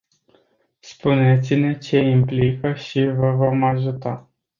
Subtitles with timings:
[0.79, 4.29] Spuneți-ne ce implică și vă vom ajuta.